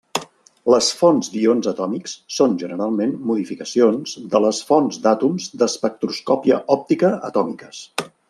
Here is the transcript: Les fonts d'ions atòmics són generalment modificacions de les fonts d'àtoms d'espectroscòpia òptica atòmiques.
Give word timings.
Les 0.73 0.87
fonts 1.01 1.27
d'ions 1.33 1.67
atòmics 1.71 2.15
són 2.37 2.55
generalment 2.63 3.13
modificacions 3.33 4.15
de 4.33 4.41
les 4.47 4.63
fonts 4.71 4.99
d'àtoms 5.05 5.49
d'espectroscòpia 5.63 6.61
òptica 6.79 7.13
atòmiques. 7.31 7.85